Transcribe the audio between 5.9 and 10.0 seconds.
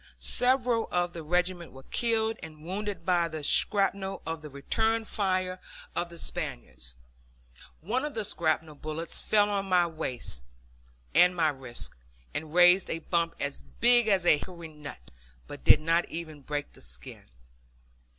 of the Spaniards. One of the shrapnel bullets fell on my